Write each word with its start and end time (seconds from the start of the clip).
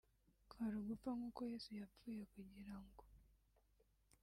kwari 0.49 0.75
ugupfa 0.81 1.09
nk’uko 1.17 1.39
na 1.43 1.49
Yesu 1.53 1.69
yapfuye 1.79 2.23
kugira 2.33 2.75
ngo 2.85 3.03